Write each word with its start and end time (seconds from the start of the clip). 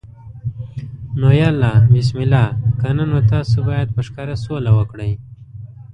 نو 1.19 1.27
یا 1.39 1.47
الله 1.53 1.75
بسم 1.93 2.17
الله، 2.23 2.45
کنه 2.81 3.03
نو 3.11 3.19
تاسو 3.31 3.57
باید 3.69 3.87
په 3.95 4.01
ښکاره 4.07 4.35
سوله 4.43 4.71
وکړئ. 4.77 5.11